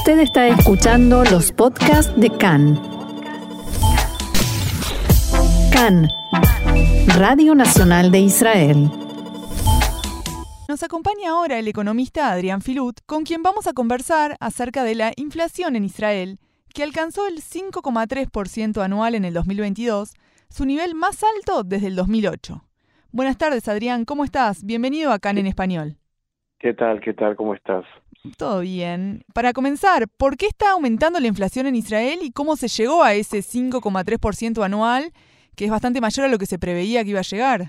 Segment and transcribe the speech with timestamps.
[0.00, 2.80] Usted está escuchando los podcasts de CAN.
[5.70, 6.08] CAN,
[7.18, 8.88] Radio Nacional de Israel.
[10.70, 15.12] Nos acompaña ahora el economista Adrián Filut, con quien vamos a conversar acerca de la
[15.16, 16.38] inflación en Israel,
[16.72, 20.14] que alcanzó el 5,3% anual en el 2022,
[20.48, 22.64] su nivel más alto desde el 2008.
[23.12, 24.64] Buenas tardes, Adrián, ¿cómo estás?
[24.64, 25.98] Bienvenido a CAN en español.
[26.58, 27.02] ¿Qué tal?
[27.02, 27.36] ¿Qué tal?
[27.36, 27.84] ¿Cómo estás?
[28.36, 29.22] Todo bien.
[29.34, 33.14] Para comenzar, ¿por qué está aumentando la inflación en Israel y cómo se llegó a
[33.14, 35.04] ese 5,3% anual,
[35.56, 37.60] que es bastante mayor a lo que se preveía que iba a llegar?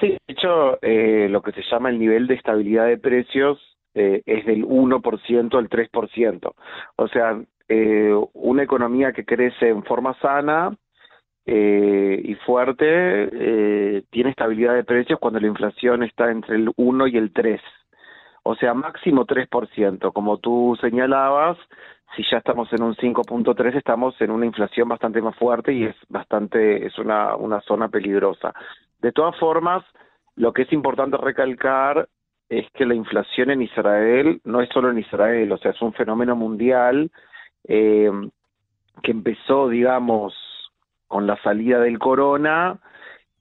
[0.00, 3.58] Sí, de hecho, eh, lo que se llama el nivel de estabilidad de precios
[3.94, 6.54] eh, es del 1% al 3%.
[6.96, 10.76] O sea, eh, una economía que crece en forma sana
[11.46, 17.34] y fuerte tiene estabilidad de precios cuando la inflación está entre el 1 y el
[17.34, 17.60] 3
[18.44, 20.12] o sea, máximo 3%.
[20.12, 21.58] Como tú señalabas,
[22.14, 25.96] si ya estamos en un 5.3, estamos en una inflación bastante más fuerte y es
[26.08, 28.54] bastante, es una, una zona peligrosa.
[29.00, 29.82] De todas formas,
[30.36, 32.06] lo que es importante recalcar
[32.48, 35.94] es que la inflación en Israel no es solo en Israel, o sea, es un
[35.94, 37.10] fenómeno mundial
[37.66, 38.10] eh,
[39.02, 40.34] que empezó, digamos,
[41.08, 42.78] con la salida del corona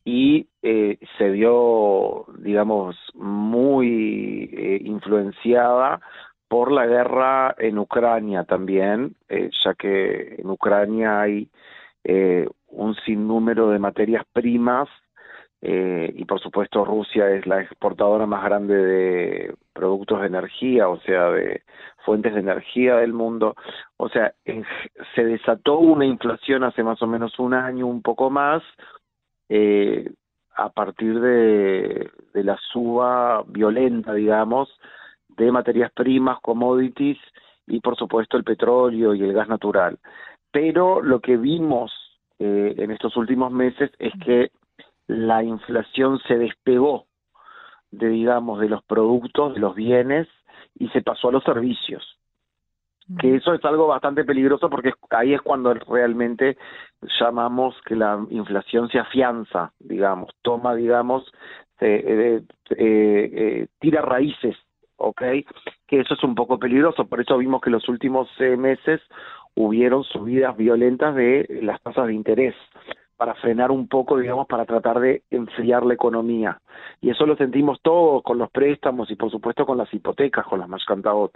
[0.06, 6.02] y eh, se vio, digamos, muy eh, influenciada
[6.48, 11.50] por la guerra en Ucrania también, eh, ya que en Ucrania hay
[12.68, 14.90] un sinnúmero de materias primas
[15.62, 21.30] y por supuesto Rusia es la exportadora más grande de productos de energía, o sea,
[21.30, 21.64] de
[22.06, 23.56] fuentes de energía del mundo.
[23.96, 24.34] O sea,
[25.16, 28.62] se desató una inflación hace más o menos un año, un poco más,
[29.50, 30.12] eh,
[30.56, 34.70] a partir de, la suba violenta, digamos,
[35.30, 37.18] de materias primas, commodities
[37.68, 39.98] y por supuesto el petróleo y el gas natural.
[40.52, 41.92] Pero lo que vimos
[42.40, 44.52] eh, en estos últimos meses es que
[45.08, 47.08] la inflación se despegó
[47.92, 50.28] de, digamos, de los productos, de los bienes
[50.76, 52.18] y se pasó a los servicios
[53.20, 56.58] que eso es algo bastante peligroso porque ahí es cuando realmente
[57.20, 61.32] llamamos que la inflación se afianza, digamos, toma, digamos,
[61.82, 64.56] eh, eh, tira raíces,
[64.98, 65.22] ¿ok?
[65.88, 69.02] Que eso es un poco peligroso, por eso vimos que los últimos eh, meses
[69.56, 72.56] hubieron subidas violentas de las tasas de interés
[73.24, 76.60] para frenar un poco, digamos, para tratar de enfriar la economía.
[77.00, 80.60] Y eso lo sentimos todos con los préstamos y por supuesto con las hipotecas, con
[80.60, 81.32] las Mashkantaot.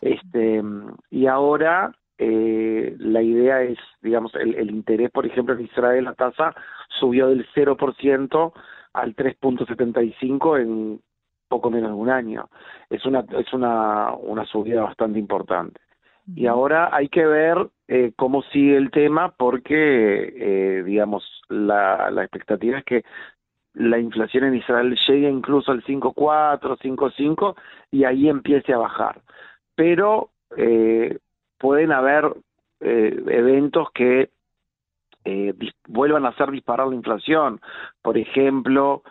[0.00, 0.60] Este,
[1.08, 6.14] y ahora eh, la idea es, digamos, el, el, interés, por ejemplo, en Israel la
[6.14, 6.52] tasa
[6.98, 8.52] subió del 0%
[8.92, 11.00] al 3.75 en
[11.46, 12.48] poco menos de un año.
[12.88, 15.80] Es una, es una, una subida bastante importante.
[16.34, 22.22] Y ahora hay que ver eh, cómo sigue el tema porque, eh, digamos, la, la
[22.22, 23.04] expectativa es que
[23.74, 27.56] la inflación en Israel llegue incluso al 5.4, 5.5
[27.90, 29.20] y ahí empiece a bajar.
[29.74, 31.18] Pero eh,
[31.58, 32.32] pueden haber
[32.78, 34.30] eh, eventos que
[35.88, 37.60] vuelvan a hacer disparar la inflación.
[38.02, 39.02] Por ejemplo,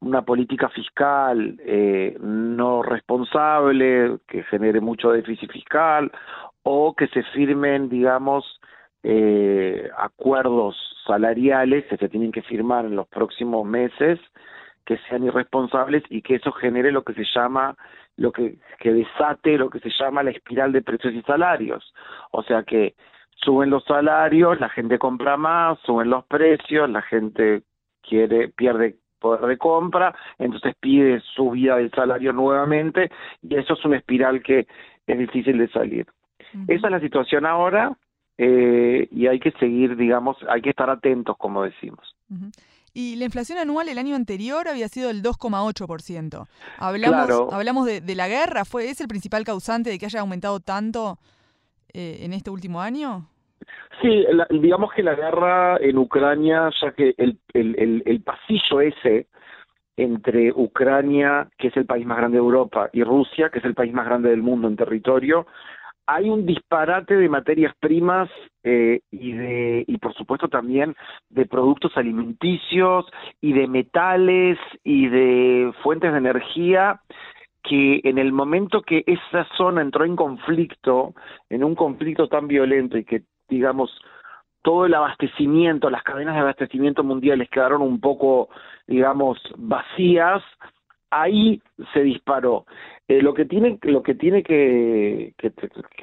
[0.00, 1.60] una política fiscal
[2.20, 6.10] no responsable que genere mucho déficit fiscal
[6.68, 8.60] o que se firmen, digamos,
[9.04, 14.18] eh, acuerdos salariales que se tienen que firmar en los próximos meses
[14.84, 17.76] que sean irresponsables y que eso genere lo que se llama
[18.16, 21.94] lo que, que desate lo que se llama la espiral de precios y salarios
[22.32, 22.96] o sea que
[23.36, 27.62] suben los salarios la gente compra más suben los precios la gente
[28.02, 33.10] quiere pierde poder de compra, entonces pide subida del salario nuevamente
[33.42, 34.66] y eso es una espiral que
[35.06, 36.06] es difícil de salir.
[36.68, 37.96] Esa es la situación ahora
[38.38, 42.14] eh, y hay que seguir, digamos, hay que estar atentos, como decimos.
[42.92, 46.46] Y la inflación anual el año anterior había sido el 2,8%.
[46.78, 51.18] Hablamos, hablamos de, la guerra, ¿fue es el principal causante de que haya aumentado tanto
[51.92, 53.28] eh, en este último año?
[54.02, 59.26] Sí, digamos que la guerra en Ucrania, ya que el, el, el, pasillo ese
[59.96, 63.74] entre Ucrania, que es el país más grande de Europa, y Rusia, que es el
[63.74, 65.46] país más grande del mundo en territorio,
[66.06, 68.28] hay un disparate de materias primas
[68.62, 70.94] eh, y de y por supuesto también
[71.30, 73.06] de productos alimenticios
[73.40, 77.00] y de metales y de fuentes de energía
[77.62, 81.14] que en el momento que esa zona entró en conflicto,
[81.50, 83.90] en un conflicto tan violento y que digamos,
[84.62, 88.48] todo el abastecimiento, las cadenas de abastecimiento mundiales quedaron un poco,
[88.86, 90.42] digamos, vacías,
[91.10, 91.62] ahí
[91.92, 92.66] se disparó.
[93.08, 95.52] Eh, lo que tiene, lo que, tiene que, que,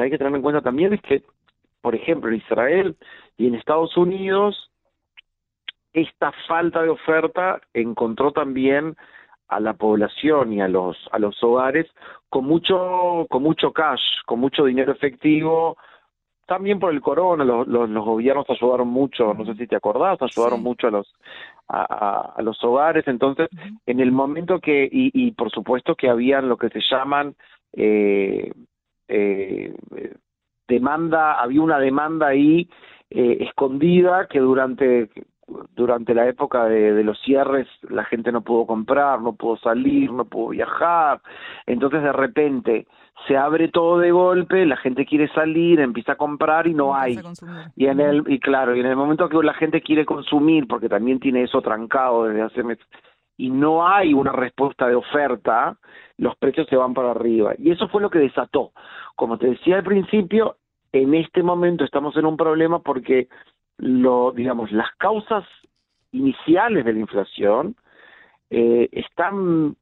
[0.01, 1.23] hay que tener en cuenta también es que,
[1.81, 2.95] por ejemplo, en Israel
[3.37, 4.71] y en Estados Unidos,
[5.91, 8.95] esta falta de oferta encontró también
[9.49, 11.87] a la población y a los a los hogares
[12.29, 15.77] con mucho con mucho cash, con mucho dinero efectivo,
[16.45, 20.61] también por el corona, los, los, gobiernos ayudaron mucho, no sé si te acordás, ayudaron
[20.61, 21.13] mucho a los
[21.69, 23.49] a, los hogares, entonces
[23.85, 27.35] en el momento que, y, y, por supuesto que habían lo que se llaman
[27.71, 28.51] eh,
[29.07, 29.73] eh,
[30.67, 32.69] demanda, había una demanda ahí
[33.09, 35.09] eh, escondida que durante
[35.75, 40.11] durante la época de, de, los cierres la gente no pudo comprar, no pudo salir,
[40.11, 41.21] no pudo viajar,
[41.65, 42.87] entonces de repente
[43.27, 47.19] se abre todo de golpe, la gente quiere salir, empieza a comprar y no hay.
[47.75, 50.89] Y en el y claro, y en el momento que la gente quiere consumir, porque
[50.89, 52.85] también tiene eso trancado desde hace meses,
[53.37, 55.77] y no hay una respuesta de oferta,
[56.17, 57.53] los precios se van para arriba.
[57.57, 58.71] Y eso fue lo que desató.
[59.15, 60.57] Como te decía al principio,
[60.91, 63.27] en este momento estamos en un problema porque
[63.77, 65.45] lo, digamos, las causas
[66.11, 67.75] iniciales de la inflación
[68.49, 69.75] eh, están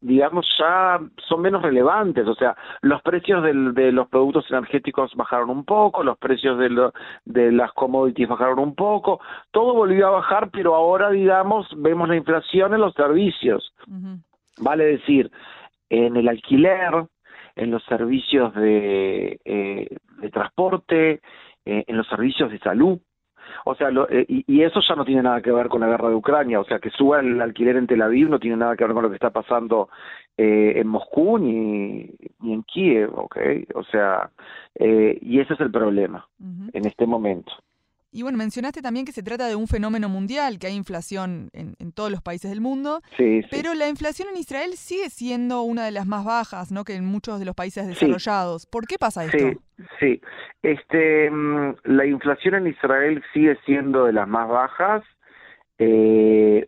[0.00, 0.98] digamos, ya
[1.28, 2.26] son menos relevantes.
[2.26, 6.90] O sea, los precios de los productos energéticos bajaron un poco, los precios de,
[7.24, 9.20] de las commodities bajaron un poco,
[9.50, 13.72] todo volvió a bajar, pero ahora, digamos, vemos la inflación en los servicios.
[14.58, 15.30] Vale decir,
[15.88, 17.06] en el alquiler,
[17.56, 21.20] en los servicios de, eh, de transporte,
[21.64, 22.98] eh, en los servicios de salud.
[23.64, 26.14] O sea, eh, y, eso ya no tiene nada que ver con la guerra de
[26.14, 28.94] Ucrania, o sea, que suba el alquiler en Tel Aviv no tiene nada que ver
[28.94, 29.88] con lo que está pasando
[30.36, 32.10] eh, en Moscú ni,
[32.40, 33.36] ni en Kiev, ¿ok?
[33.74, 34.30] O sea,
[34.74, 36.26] eh, y ese es el problema
[36.72, 37.52] en este momento.
[38.12, 41.76] Y bueno, mencionaste también que se trata de un fenómeno mundial, que hay inflación en,
[41.78, 45.84] en todos los países del mundo, sí, pero la inflación en Israel sigue siendo una
[45.84, 46.84] de las más bajas, ¿no?
[46.84, 48.66] Que en muchos de los países desarrollados.
[48.66, 49.60] ¿Por qué pasa esto?
[50.00, 50.20] Sí.
[50.62, 55.04] Este, mm, la inflación en Israel sigue siendo de las más bajas.
[55.78, 56.66] Eh,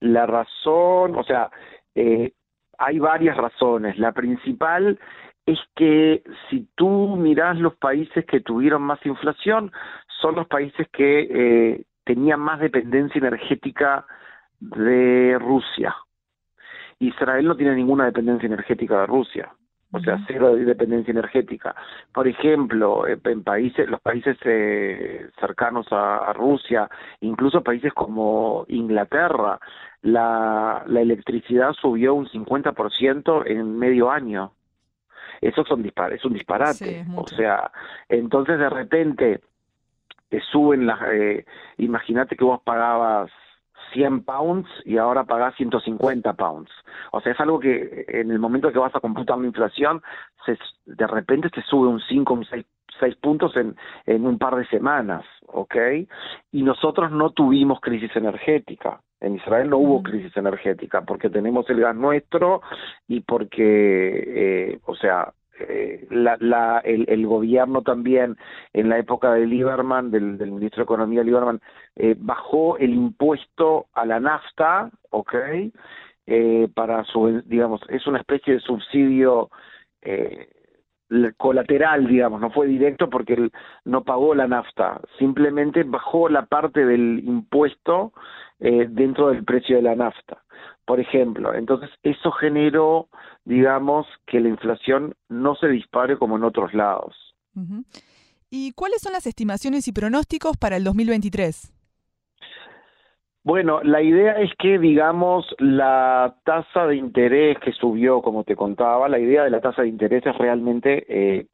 [0.00, 1.50] la razón, o sea,
[1.94, 2.32] eh,
[2.78, 3.98] hay varias razones.
[3.98, 4.98] La principal
[5.46, 9.72] es que si tú miras los países que tuvieron más inflación,
[10.20, 14.06] son los países que eh, tenían más dependencia energética
[14.60, 15.94] de Rusia.
[16.98, 19.52] Israel no tiene ninguna dependencia energética de Rusia,
[19.92, 21.74] o sea, cero de dependencia energética.
[22.12, 26.88] Por ejemplo, eh, en países, los países eh, cercanos a, Rusia,
[27.20, 29.60] incluso países como Inglaterra,
[30.00, 34.52] la, la electricidad subió un 50% en medio año.
[35.40, 37.04] Eso son dispar es un disparate.
[37.16, 37.70] o sea,
[38.08, 39.40] entonces de repente
[40.28, 41.00] te suben las...
[41.12, 41.44] Eh,
[41.78, 43.30] Imagínate que vos pagabas
[43.92, 46.70] 100 pounds y ahora pagás 150 pounds.
[47.12, 50.02] O sea, es algo que en el momento que vas a computar la inflación,
[50.44, 52.64] se, de repente te sube un 5, un 6,
[53.20, 55.74] puntos en, en un par de semanas, ¿ok?
[56.52, 59.00] Y nosotros no tuvimos crisis energética.
[59.20, 62.60] En Israel no hubo crisis energética porque tenemos el gas nuestro
[63.08, 65.32] y porque, eh, o sea,
[65.68, 68.36] eh, la, la, el, el, gobierno también
[68.72, 71.60] en la época de Lieberman, del, del ministro de Economía Lieberman,
[71.96, 75.34] eh, bajó el impuesto a la nafta, ¿ok?
[76.26, 79.50] Eh, para su, digamos, es una especie de subsidio
[80.02, 80.48] eh,
[81.36, 83.52] colateral, digamos, no fue directo porque él
[83.84, 88.12] no pagó la nafta, simplemente bajó la parte del impuesto
[88.60, 90.42] eh, dentro del precio de la nafta,
[90.84, 91.54] por ejemplo.
[91.54, 93.08] Entonces, eso generó,
[93.44, 97.14] digamos, que la inflación no se dispare como en otros lados.
[98.50, 101.72] ¿Y cuáles son las estimaciones y pronósticos para el 2023?
[103.44, 109.08] Bueno, la idea es que, digamos, la tasa de interés que subió, como te contaba,
[109.08, 111.46] la idea de la tasa de interés es realmente eh,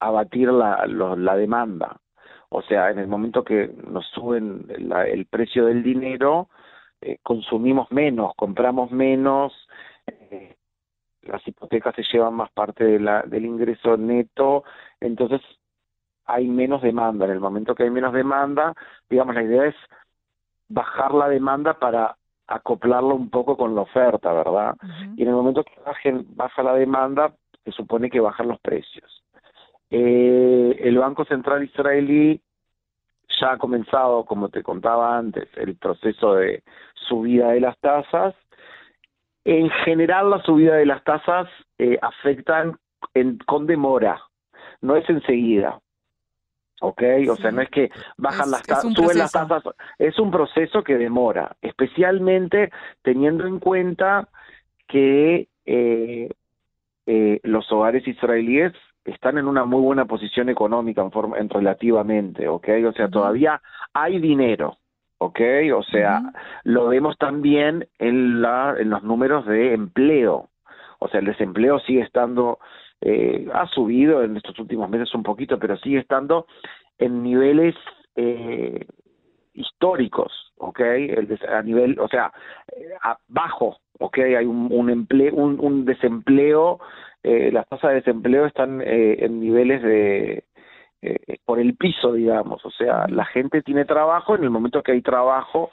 [0.00, 2.00] abatir la, la demanda.
[2.48, 6.48] O sea, en el momento que nos suben el precio del dinero,
[7.00, 9.52] eh, consumimos menos, compramos menos,
[10.06, 10.56] eh,
[11.22, 14.64] las hipotecas se llevan más parte de la, del ingreso neto,
[15.00, 15.40] entonces
[16.26, 17.24] hay menos demanda.
[17.26, 18.74] En el momento que hay menos demanda,
[19.10, 19.76] digamos, la idea es
[20.74, 22.16] bajar la demanda para
[22.46, 24.76] acoplarlo un poco con la oferta, ¿verdad?
[25.16, 27.32] Y en el momento que bajen, baja la demanda,
[27.64, 29.22] se supone que bajan los precios.
[29.90, 32.40] Eh, el Banco Central israelí
[33.40, 36.62] ya ha comenzado, como te contaba antes, el proceso de
[37.08, 38.34] subida de las tasas.
[39.44, 42.76] En general, la subida de las tasas eh, afectan
[43.14, 44.20] en, con demora,
[44.80, 45.80] no es enseguida.
[46.80, 47.02] ¿Ok?
[47.30, 49.62] O sea, no es que bajan las tasas, suben las tasas,
[49.98, 52.70] es un proceso que demora, especialmente
[53.02, 54.28] teniendo en cuenta
[54.86, 56.30] que eh,
[57.06, 58.72] eh, los hogares israelíes
[59.04, 62.68] están en una muy buena posición económica en, forma, en relativamente, ¿ok?
[62.88, 63.60] O sea, todavía
[63.92, 64.78] hay dinero,
[65.18, 65.40] ¿ok?
[65.74, 66.22] O sea,
[66.64, 70.48] lo vemos también en, la, en los números de empleo.
[70.98, 72.58] O sea, el desempleo sigue estando,
[73.00, 76.46] eh, ha subido en estos últimos meses un poquito, pero sigue estando
[76.98, 77.74] en niveles
[78.16, 78.86] eh,
[79.52, 80.80] históricos, ¿ok?
[80.80, 82.32] El a nivel, o sea,
[83.28, 84.18] bajo, ¿ok?
[84.18, 86.80] Hay un, un, empleo, un, un desempleo
[87.24, 90.44] eh, las tasas de desempleo están eh, en niveles de
[91.00, 92.62] eh, por el piso, digamos.
[92.66, 95.70] O sea, la gente tiene trabajo, en el momento que hay trabajo,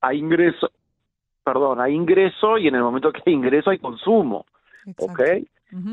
[0.00, 0.70] hay ingreso,
[1.44, 4.46] perdón, hay ingreso y en el momento que hay ingreso hay consumo.
[4.98, 5.20] ¿Ok?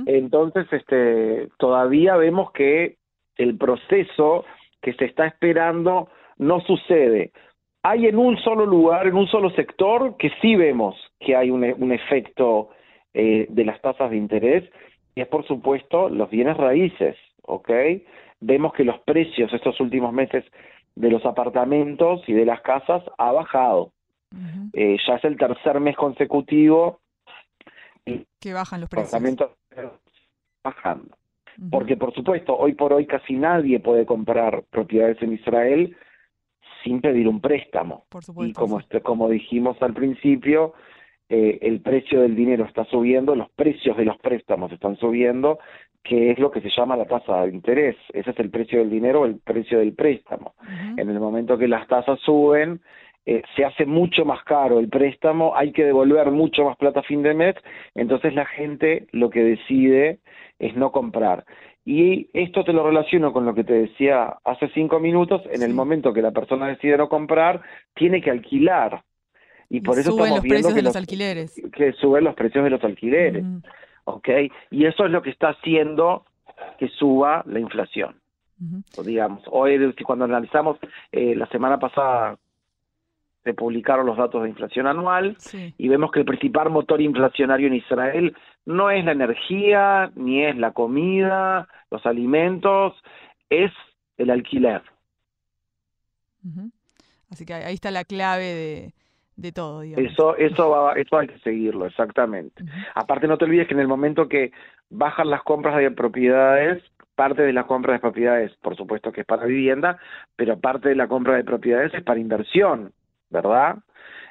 [0.06, 2.98] Entonces, este, todavía vemos que
[3.38, 4.46] el proceso
[4.82, 7.32] que se está esperando no sucede.
[7.84, 11.64] Hay en un solo lugar, en un solo sector, que sí vemos que hay un,
[11.64, 12.70] un efecto
[13.14, 14.70] eh, de las tasas de interés
[15.16, 17.70] y es por supuesto los bienes raíces, ¿ok?
[18.42, 20.46] Vemos que los precios estos últimos meses
[20.96, 23.92] de los apartamentos y de las casas ha bajado.
[24.74, 27.00] eh, ya es el tercer mes consecutivo
[28.40, 29.14] que bajan los precios.
[29.14, 29.52] Apartamentos
[30.64, 31.16] bajando.
[31.72, 35.96] Porque por supuesto, hoy por hoy casi nadie puede comprar propiedades en Israel
[36.84, 38.06] sin pedir un préstamo.
[38.10, 40.74] Por supuesto, y como, como dijimos al principio,
[41.28, 45.60] eh, el precio del dinero está subiendo, los precios de los préstamos están subiendo,
[46.04, 47.98] que es lo que se llama la tasa de interés.
[48.14, 50.56] Ese es el precio del dinero o el precio del préstamo.
[50.98, 52.82] En el momento que las tasas suben,
[53.32, 57.04] eh, se hace mucho más caro el préstamo, hay que devolver mucho más plata a
[57.04, 57.56] fin de mes,
[57.94, 60.18] entonces la gente lo que decide
[60.58, 61.46] es no comprar.
[61.86, 65.76] Y esto te lo relaciono con lo que te decía hace cinco minutos, en el
[65.76, 67.62] momento que la persona decide no comprar,
[67.94, 69.04] tiene que alquilar
[69.70, 71.62] y por eso suben estamos los viendo precios que de los los- alquileres.
[71.72, 73.46] que suben los precios de los alquileres.
[74.72, 76.26] Y eso es lo que está haciendo
[76.80, 78.16] que suba la inflación,
[78.60, 78.82] ujú.
[78.98, 79.44] o digamos.
[79.52, 80.80] Hoy, cuando analizamos,
[81.12, 82.38] eh, la semana pasada
[83.44, 87.68] se publicaron los datos de inflación anual Sí, y vemos que el principal motor inflacionario
[87.68, 92.94] en Israel no es la energía, ni es la comida, los alimentos,
[93.50, 93.72] es
[94.18, 94.82] el alquiler.
[97.32, 98.94] Así que ahí está la clave de,
[99.36, 100.12] de todo, digamos.
[100.12, 102.64] Eso, eso, va, eso hay que seguirlo, exactamente.
[102.96, 104.52] Aparte, no te olvides que en el momento que
[104.90, 106.84] bajan las compras de propiedades,
[107.16, 109.98] parte de las compras de propiedades, por supuesto que es para vivienda,
[110.36, 112.92] pero parte de la compra de propiedades es para inversión,
[113.30, 113.78] ¿verdad?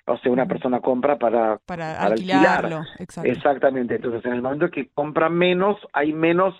[0.07, 1.59] O sea, una persona compra para...
[1.59, 3.26] Para para alquilarlo, alquilar.
[3.26, 3.97] Exactamente.
[3.97, 6.55] Entonces, en el momento que compra menos, hay menos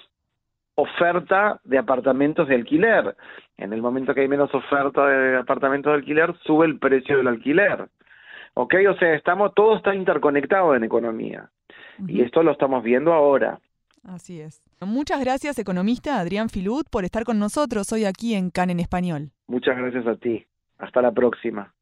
[0.75, 3.16] oferta de apartamentos de alquiler.
[3.57, 7.28] En el momento que hay menos oferta de apartamentos de alquiler, sube el precio del
[7.28, 7.88] alquiler.
[8.54, 8.75] ¿Ok?
[8.88, 11.50] O sea, estamos, todo está interconectado en economía.
[12.07, 13.59] Y esto lo estamos viendo ahora.
[14.04, 14.62] Así es.
[14.80, 19.33] Muchas gracias, economista Adrián Filut, por estar con nosotros hoy aquí en CAN en Español.
[19.49, 20.47] Muchas gracias a ti.
[20.78, 21.75] Hasta la próxima.